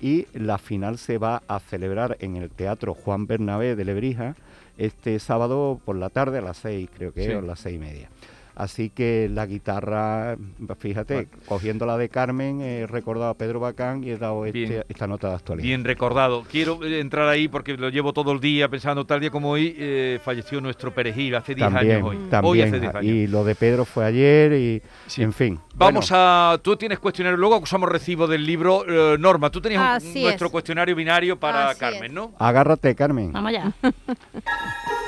y 0.03 0.27
la 0.35 0.59
final 0.59 0.99
se 0.99 1.19
va 1.19 1.43
a 1.49 1.59
celebrar 1.61 2.17
en 2.21 2.37
el 2.37 2.51
Teatro 2.51 2.95
Juan 2.95 3.27
Bernabé 3.27 3.77
de 3.77 3.85
Lebrija 3.85 4.35
este 4.79 5.19
sábado 5.19 5.81
por 5.85 5.97
la 5.97 6.09
tarde 6.11 6.39
a 6.39 6.43
las 6.43 6.57
seis, 6.59 6.89
creo 6.95 7.13
que 7.13 7.25
Sí. 7.25 7.31
es, 7.31 7.37
o 7.37 7.43
las 7.43 7.61
seis 7.61 7.77
y 7.77 7.79
media. 7.79 8.09
Así 8.55 8.91
que 8.91 9.29
la 9.33 9.47
guitarra, 9.47 10.37
fíjate, 10.79 11.15
Bueno. 11.15 11.29
cogiendo 11.47 11.87
la 11.87 11.97
de 11.97 12.09
Carmen, 12.09 12.61
he 12.61 12.87
recordado 12.87 13.31
a 13.31 13.35
Pedro 13.35 13.61
Bacán 13.61 14.05
y 14.05 14.11
he 14.11 14.19
dado 14.19 14.45
este- 14.45 14.85
esta 14.89 15.07
nota 15.07 15.29
de 15.31 15.35
actualidad. 15.37 15.65
Bien 15.67 15.85
recordado. 15.85 16.45
Quiero 16.51 16.85
eh, 16.85 17.01
entrar 17.01 17.29
ahí 17.29 17.49
porque 17.49 17.77
lo 17.77 17.89
llevo 17.89 18.13
todo 18.13 18.33
el 18.33 18.41
día 18.41 18.69
pensando, 18.69 19.07
tal 19.07 19.21
día 19.21 19.31
como 19.31 19.51
hoy, 19.51 19.75
eh, 19.79 20.21
falleció 20.23 20.61
nuestro 20.61 20.93
perejil 20.93 21.35
hace 21.37 21.55
10 21.55 21.71
también, 21.73 21.97
años 21.97 22.09
hoy. 22.09 22.17
Hoy 22.17 22.29
también. 22.29 22.69
hace 22.69 22.81
10 22.81 22.95
años. 22.95 23.05
Y 23.05 23.27
lo 23.27 23.45
de 23.45 23.55
Pedro 23.55 23.85
fue 23.85 24.05
ayer 24.05 24.53
y, 24.53 24.83
Sí. 25.07 25.23
en 25.23 25.33
fin. 25.33 25.59
Vamos 25.75 26.11
Bueno, 26.11 26.23
a. 26.23 26.59
Tú 26.63 26.77
tienes 26.77 26.99
cuestionario, 26.99 27.37
luego 27.39 27.55
acusamos 27.55 27.89
recibo 27.89 28.27
del 28.27 28.45
libro. 28.45 28.85
eh, 28.87 29.17
Norma, 29.19 29.51
tú 29.51 29.61
tenías 29.61 30.03
un- 30.05 30.23
nuestro 30.23 30.47
es. 30.49 30.53
cuestionario 30.53 30.95
binario 30.95 31.39
para 31.39 31.71
Así 31.71 31.81
Carmen, 31.81 32.05
es. 32.05 32.13
¿no? 32.13 32.33
Agárrate, 32.39 32.95
Carmen. 32.95 33.33
Vamos 33.33 33.49
allá. 33.51 33.73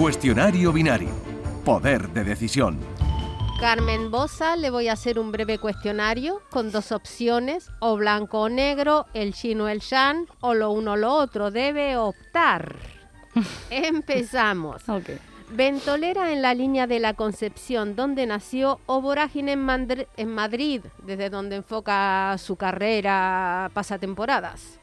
Cuestionario 0.00 0.72
binario. 0.72 1.10
Poder 1.62 2.08
de 2.08 2.24
decisión. 2.24 2.80
Carmen 3.60 4.10
Bosa, 4.10 4.56
le 4.56 4.70
voy 4.70 4.88
a 4.88 4.94
hacer 4.94 5.18
un 5.18 5.30
breve 5.30 5.58
cuestionario 5.58 6.40
con 6.48 6.72
dos 6.72 6.90
opciones, 6.90 7.70
o 7.80 7.98
blanco 7.98 8.40
o 8.40 8.48
negro, 8.48 9.04
el 9.12 9.34
chino 9.34 9.64
o 9.64 9.68
el 9.68 9.80
shan, 9.80 10.26
o 10.40 10.54
lo 10.54 10.70
uno 10.70 10.92
o 10.92 10.96
lo 10.96 11.12
otro. 11.12 11.50
Debe 11.50 11.98
optar. 11.98 12.76
Empezamos. 13.70 14.88
Ok. 14.88 15.10
Ventolera 15.50 16.32
en 16.32 16.40
la 16.40 16.54
línea 16.54 16.86
de 16.86 16.98
la 16.98 17.12
Concepción, 17.12 17.94
donde 17.94 18.24
nació, 18.24 18.80
o 18.86 19.02
Vorágine 19.02 19.52
en, 19.52 20.06
en 20.16 20.28
Madrid, 20.30 20.80
desde 21.04 21.28
donde 21.28 21.56
enfoca 21.56 22.36
su 22.38 22.56
carrera 22.56 23.70
pasatemporadas. 23.74 24.79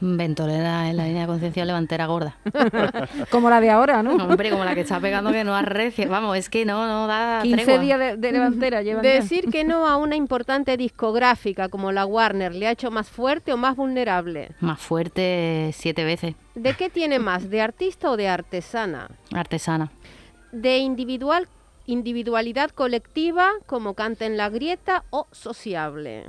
Ventolera 0.00 0.88
en 0.88 0.96
la 0.96 1.04
línea 1.06 1.22
de 1.22 1.26
Concepción 1.26 1.66
levantera 1.66 2.06
gorda. 2.06 2.36
Como 3.30 3.50
la 3.50 3.60
de 3.60 3.70
ahora, 3.70 4.02
¿no? 4.02 4.12
Hombre, 4.24 4.50
como 4.50 4.64
la 4.64 4.74
que 4.74 4.82
está 4.82 5.00
pegando 5.00 5.32
que 5.32 5.42
no 5.44 5.54
arrecie. 5.56 6.06
Vamos, 6.06 6.36
es 6.36 6.48
que 6.48 6.64
no, 6.64 6.86
no 6.86 7.06
da 7.06 7.40
15 7.42 7.64
tregua. 7.64 7.82
días 7.82 7.98
de, 7.98 8.16
de 8.16 8.32
levantera 8.32 8.82
llevan 8.82 9.02
ya. 9.04 9.10
Decir 9.10 9.50
que 9.50 9.64
no 9.64 9.86
a 9.88 9.96
una 9.96 10.14
importante 10.16 10.76
discográfica 10.76 11.68
como 11.68 11.90
la 11.92 12.06
Warner 12.06 12.54
le 12.54 12.68
ha 12.68 12.70
hecho 12.70 12.90
más 12.90 13.08
fuerte 13.08 13.52
o 13.52 13.56
más 13.56 13.74
vulnerable. 13.76 14.50
Más 14.60 14.78
fuerte 14.80 15.70
siete 15.74 16.04
veces. 16.04 16.34
¿De 16.54 16.74
qué 16.74 16.90
tiene 16.90 17.18
más? 17.18 17.50
¿De 17.50 17.60
artista 17.60 18.10
o 18.10 18.16
de 18.16 18.28
artesana? 18.28 19.08
Artesana. 19.34 19.90
¿De 20.52 20.78
individual, 20.78 21.48
individualidad 21.86 22.70
colectiva 22.70 23.50
como 23.66 23.94
canta 23.94 24.26
en 24.26 24.36
la 24.36 24.48
grieta 24.48 25.04
o 25.10 25.26
sociable? 25.32 26.24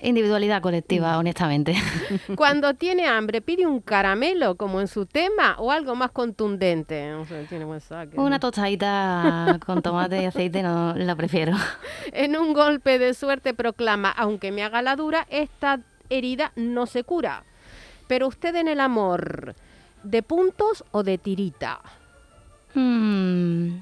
Individualidad 0.00 0.60
colectiva, 0.60 1.16
honestamente. 1.18 1.76
Cuando 2.36 2.74
tiene 2.74 3.06
hambre, 3.06 3.40
pide 3.40 3.66
un 3.66 3.80
caramelo 3.80 4.56
como 4.56 4.80
en 4.80 4.88
su 4.88 5.06
tema 5.06 5.54
o 5.58 5.70
algo 5.70 5.94
más 5.94 6.10
contundente. 6.10 7.10
No 7.10 7.24
sé, 7.24 7.44
tiene 7.48 7.64
buen 7.64 7.80
saque, 7.80 8.18
Una 8.18 8.40
tostadita 8.40 9.58
con 9.66 9.82
tomate 9.82 10.20
y 10.22 10.24
aceite 10.26 10.62
no 10.62 10.94
la 10.94 11.14
prefiero. 11.14 11.52
En 12.12 12.36
un 12.36 12.52
golpe 12.52 12.98
de 12.98 13.14
suerte 13.14 13.54
proclama, 13.54 14.10
aunque 14.10 14.52
me 14.52 14.62
haga 14.62 14.82
la 14.82 14.96
dura, 14.96 15.26
esta 15.30 15.80
herida 16.10 16.52
no 16.56 16.86
se 16.86 17.04
cura. 17.04 17.44
Pero 18.06 18.28
usted 18.28 18.54
en 18.56 18.68
el 18.68 18.80
amor, 18.80 19.54
¿de 20.02 20.22
puntos 20.22 20.84
o 20.90 21.02
de 21.02 21.18
tirita? 21.18 21.80
Mm, 22.74 23.78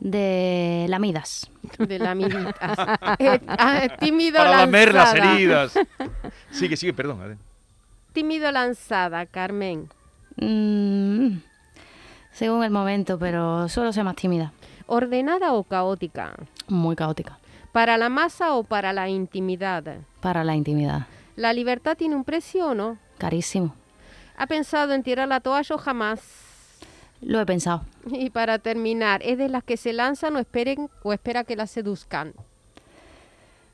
de 0.00 0.86
lamidas. 0.88 1.50
De 1.78 1.98
la 1.98 2.14
mirita. 2.14 2.98
Eh, 3.18 3.40
ah, 3.48 3.88
tímido 3.98 4.36
Para 4.38 4.50
lamer 4.58 4.94
las 4.94 5.12
lanzada. 5.12 5.34
heridas. 5.34 5.72
Sigue, 6.50 6.76
sigue, 6.76 6.92
perdón. 6.92 7.38
Tímido 8.12 8.50
lanzada, 8.52 9.26
Carmen. 9.26 9.88
Mm, 10.36 11.38
según 12.32 12.62
el 12.64 12.70
momento, 12.70 13.18
pero 13.18 13.68
suelo 13.68 13.92
ser 13.92 14.04
más 14.04 14.16
tímida. 14.16 14.52
¿Ordenada 14.86 15.52
o 15.52 15.64
caótica? 15.64 16.34
Muy 16.68 16.96
caótica. 16.96 17.38
¿Para 17.72 17.98
la 17.98 18.08
masa 18.08 18.54
o 18.54 18.64
para 18.64 18.92
la 18.92 19.08
intimidad? 19.08 19.84
Para 20.20 20.44
la 20.44 20.54
intimidad. 20.54 21.06
¿La 21.36 21.52
libertad 21.52 21.96
tiene 21.96 22.16
un 22.16 22.24
precio 22.24 22.68
o 22.68 22.74
no? 22.74 22.98
Carísimo. 23.18 23.74
¿Ha 24.36 24.46
pensado 24.46 24.94
en 24.94 25.02
tirar 25.02 25.28
la 25.28 25.40
toalla 25.40 25.74
o 25.74 25.78
jamás? 25.78 26.47
Lo 27.20 27.40
he 27.40 27.46
pensado. 27.46 27.82
Y 28.10 28.30
para 28.30 28.58
terminar, 28.58 29.20
¿es 29.24 29.38
de 29.38 29.48
las 29.48 29.64
que 29.64 29.76
se 29.76 29.92
lanzan 29.92 30.36
o, 30.36 30.38
esperen, 30.38 30.88
o 31.02 31.12
espera 31.12 31.44
que 31.44 31.56
las 31.56 31.70
seduzcan? 31.70 32.32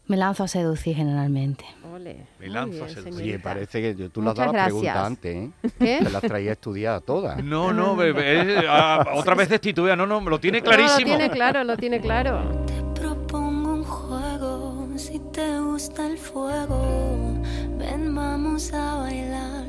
Me 0.06 0.16
lanzo 0.18 0.44
a 0.44 0.48
seducir 0.48 0.96
generalmente. 0.96 1.64
Ole, 1.94 2.26
Me 2.38 2.48
lanzo 2.48 2.72
bien, 2.72 2.84
a 2.84 2.88
seducir. 2.88 3.14
Oye, 3.22 3.38
parece 3.38 3.80
que 3.80 3.94
yo- 3.94 4.10
tú 4.10 4.20
le 4.20 4.28
has 4.30 4.34
Muchas 4.36 4.46
dado 4.46 4.52
la 4.58 4.64
pregunta 4.64 4.92
gracias. 4.92 5.06
antes, 5.06 5.36
¿eh? 5.36 5.70
¿Qué? 5.78 5.98
Te 6.04 6.10
las 6.10 6.22
traía 6.22 6.52
estudiadas 6.52 7.02
todas. 7.04 7.36
No, 7.44 7.72
no, 7.72 7.96
bebé, 7.96 8.60
eh, 8.60 8.66
ah, 8.68 9.04
otra 9.14 9.34
vez 9.34 9.48
destituida. 9.48 9.96
No, 9.96 10.06
no, 10.06 10.20
me 10.20 10.28
lo 10.30 10.38
tiene 10.38 10.60
clarísimo. 10.62 11.06
No, 11.08 11.12
lo 11.14 11.18
tiene 11.18 11.30
claro, 11.30 11.64
lo 11.64 11.76
tiene 11.78 12.00
claro. 12.00 12.64
Te 12.66 13.00
propongo 13.00 13.72
un 13.74 13.84
juego, 13.84 14.88
si 14.96 15.18
te 15.32 15.58
gusta 15.60 16.06
el 16.06 16.18
fuego, 16.18 17.42
ven 17.78 18.14
vamos 18.14 18.74
a 18.74 18.96
bailar 18.98 19.64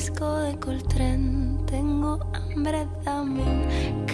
disco 0.00 0.34
de 0.38 0.58
Coltrane, 0.58 1.58
tengo 1.66 2.18
hambre, 2.32 2.88
dame 3.04 3.42
un 3.42 4.06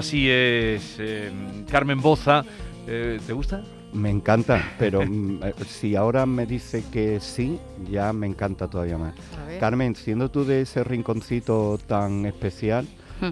así 0.00 0.28
es, 0.28 0.96
eh, 0.98 1.30
Carmen 1.70 2.00
Boza. 2.00 2.44
Eh, 2.86 3.20
¿Te 3.26 3.32
gusta? 3.34 3.62
Me 3.92 4.10
encanta, 4.10 4.62
pero 4.78 5.04
mm, 5.06 5.40
eh, 5.44 5.54
si 5.66 5.94
ahora 5.94 6.24
me 6.24 6.46
dice 6.46 6.84
que 6.90 7.20
sí, 7.20 7.58
ya 7.90 8.12
me 8.12 8.26
encanta 8.26 8.68
todavía 8.68 8.98
más. 8.98 9.14
Carmen, 9.58 9.94
siendo 9.94 10.30
tú 10.30 10.44
de 10.44 10.62
ese 10.62 10.84
rinconcito 10.84 11.78
tan 11.86 12.24
especial. 12.24 12.86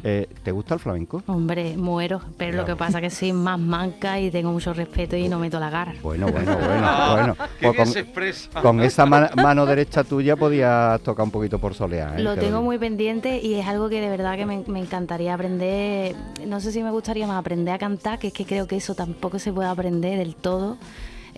Eh, 0.04 0.28
¿te 0.42 0.52
gusta 0.52 0.74
el 0.74 0.80
flamenco? 0.80 1.22
Hombre, 1.26 1.76
muero. 1.76 2.20
Pero 2.36 2.56
lo 2.58 2.64
que 2.64 2.76
pasa 2.76 3.00
que 3.00 3.10
soy 3.10 3.32
más 3.32 3.58
manca 3.58 4.20
y 4.20 4.30
tengo 4.30 4.52
mucho 4.52 4.72
respeto 4.74 5.16
y 5.16 5.28
no 5.28 5.38
meto 5.38 5.58
la 5.60 5.70
gara. 5.70 5.94
Bueno, 6.02 6.26
bueno, 6.30 6.56
bueno, 6.56 6.88
bueno. 7.12 7.36
Qué 7.58 7.66
Pues 7.66 7.76
con, 7.76 7.86
se 7.86 8.00
expresa. 8.00 8.60
con 8.62 8.80
esa 8.80 9.06
ma- 9.06 9.30
mano 9.36 9.66
derecha 9.66 10.04
tuya 10.04 10.36
podías 10.36 11.00
tocar 11.02 11.24
un 11.24 11.30
poquito 11.30 11.58
por 11.58 11.74
solear. 11.74 12.18
¿eh? 12.18 12.22
Lo 12.22 12.34
Te 12.34 12.42
tengo 12.42 12.62
muy 12.62 12.78
pendiente 12.78 13.38
y 13.40 13.54
es 13.54 13.66
algo 13.66 13.88
que 13.88 14.00
de 14.00 14.08
verdad 14.08 14.36
que 14.36 14.46
me, 14.46 14.62
me 14.66 14.80
encantaría 14.80 15.34
aprender. 15.34 16.14
No 16.46 16.60
sé 16.60 16.72
si 16.72 16.82
me 16.82 16.90
gustaría 16.90 17.26
más 17.26 17.38
aprender 17.38 17.74
a 17.74 17.78
cantar, 17.78 18.18
que 18.18 18.28
es 18.28 18.32
que 18.32 18.44
creo 18.44 18.66
que 18.66 18.76
eso 18.76 18.94
tampoco 18.94 19.38
se 19.38 19.52
puede 19.52 19.68
aprender 19.68 20.18
del 20.18 20.34
todo. 20.34 20.76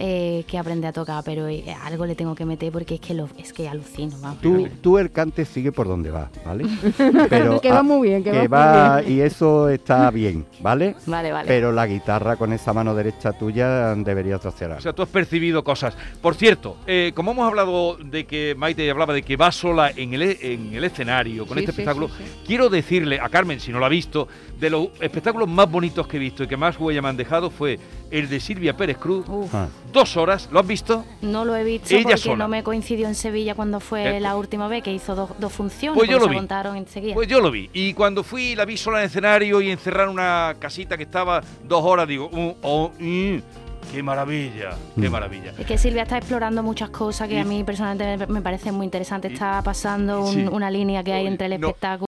Eh, 0.03 0.45
que 0.49 0.57
aprender 0.59 0.89
a 0.89 0.93
tocar, 0.93 1.23
pero 1.25 1.47
eh, 1.47 1.63
algo 1.85 2.07
le 2.07 2.15
tengo 2.15 2.35
que 2.35 2.45
meter 2.47 2.73
porque 2.73 2.95
es 2.95 3.01
que 3.01 3.13
lo, 3.15 3.29
es 3.37 3.53
que 3.53 3.69
alucino, 3.69 4.17
vamos. 4.21 4.41
Tú, 4.41 4.67
tú 4.81 4.97
el 4.99 5.11
cante 5.13 5.45
sigue 5.45 5.73
por 5.73 5.87
donde 5.87 6.11
va, 6.11 6.31
¿vale? 6.45 6.65
Pero, 7.29 7.61
Que 7.61 7.71
va 7.71 7.81
ah, 7.81 7.83
muy 7.83 8.09
bien, 8.09 8.25
que 8.25 8.33
va 8.33 8.39
muy 8.39 8.49
va 8.49 9.03
y 9.07 9.21
eso 9.21 9.69
está 9.69 10.11
bien, 10.13 10.47
¿vale? 10.61 10.97
Vale, 11.07 11.31
vale. 11.33 11.47
Pero 11.47 11.71
la 11.73 11.87
guitarra 11.87 12.37
con 12.37 12.53
esa 12.53 12.73
mano 12.73 12.95
derecha 12.95 13.33
tuya 13.33 13.95
deberías 13.95 14.43
de 14.43 14.49
hacer 14.49 14.71
O 14.73 14.81
sea, 14.81 14.93
tú 14.95 15.03
has 15.03 15.09
percibido 15.09 15.63
cosas. 15.63 15.95
Por 16.23 16.35
cierto, 16.35 16.77
eh, 16.87 17.13
como 17.15 17.33
hemos 17.33 17.47
hablado 17.47 17.97
de 17.97 18.25
que 18.25 18.55
Maite 18.57 18.91
hablaba 18.91 19.13
de 19.13 19.23
que 19.23 19.37
va 19.37 19.53
sola 19.53 19.91
en 19.95 20.15
el, 20.15 20.23
e- 20.23 20.39
en 20.55 20.75
el 20.75 20.85
escenario 20.85 21.47
con 21.47 21.59
Sí, 21.59 21.65
este 21.65 21.73
sí, 21.73 21.81
espectáculo, 21.83 22.09
sí, 22.09 22.15
sí. 22.25 22.31
quiero 22.47 22.69
decirle 22.71 23.21
a 23.21 23.29
Carmen, 23.29 23.61
si 23.61 23.71
no 23.71 23.79
lo 23.79 23.85
ha 23.85 23.91
visto, 23.91 24.29
de 24.59 24.71
los 24.71 24.89
espectáculos 25.01 25.49
más 25.49 25.71
bonitos 25.71 26.07
que 26.07 26.17
he 26.17 26.21
visto 26.21 26.45
y 26.45 26.47
que 26.47 26.57
más 26.57 26.79
huella 26.81 27.03
me 27.03 27.09
han 27.09 27.17
dejado 27.17 27.51
fue 27.51 27.79
el 28.11 28.29
de 28.29 28.41
Silvia 28.41 28.77
Pérez 28.77 28.97
Cruz. 28.99 29.27
Uf, 29.29 29.55
Ah. 29.55 29.69
Dos 29.93 30.17
horas, 30.17 30.49
¿lo 30.53 30.61
has 30.61 30.67
visto? 30.67 31.05
no 31.23 31.45
lo 31.45 31.57
he 31.57 31.65
visto 31.65 31.93
Ella 31.95 32.03
porque 32.05 32.17
sola. 32.19 32.37
no 32.37 32.49
me 32.49 32.63
coincidió 32.63 33.09
en 33.09 33.15
Sevilla 33.17 33.55
cuando 33.55 33.81
fue 33.81 34.17
Eh, 34.17 34.21
la 34.21 34.37
última 34.37 34.69
vez 34.69 34.83
que 34.85 34.93
hizo 34.93 35.15
dos, 35.15 35.31
dos 35.39 35.53
funciones. 35.53 35.97
Pues 35.99 36.09
yo 36.09 36.19
lo 36.19 36.25
se 36.25 36.31
vi. 36.31 36.37
montaron 36.37 36.77
enseguida. 36.77 37.15
Pues 37.15 37.27
yo 37.29 37.41
lo 37.41 37.51
vi. 37.51 37.69
Y 37.73 37.93
cuando 37.95 38.23
fui, 38.23 38.55
la 38.55 38.65
vi 38.65 38.77
sola 38.77 38.99
en 38.99 39.03
el 39.03 39.07
escenario 39.09 39.61
y 39.61 39.71
encerrar 39.71 40.09
una 40.09 40.55
casita 40.61 40.97
que 40.97 41.03
estaba 41.05 41.43
dos 41.65 41.83
horas, 41.85 42.07
digo, 42.07 42.31
"Uh, 42.33 42.55
oh, 42.63 42.93
¡qué 43.93 44.03
maravilla! 44.03 44.71
¡Qué 44.95 45.09
Mm. 45.09 45.13
maravilla! 45.13 45.53
Es 45.59 45.67
que 45.67 45.77
Silvia 45.79 46.03
está 46.05 46.19
explorando 46.19 46.63
muchas 46.63 46.91
cosas 46.91 47.27
que 47.29 47.35
Y- 47.35 47.39
a 47.39 47.45
mí 47.45 47.65
personalmente 47.65 48.27
me- 48.27 48.33
me 48.35 48.41
parece 48.43 48.71
muy 48.71 48.85
interesante. 48.85 49.29
y- 49.29 49.33
Está 49.33 49.61
pasando 49.63 50.23
un- 50.25 50.35
sí. 50.35 50.47
una 50.51 50.71
línea 50.71 51.03
que 51.03 51.13
hay 51.13 51.27
entre 51.27 51.47
el 51.47 51.61
No, 51.61 51.69
espectáculo 51.69 52.07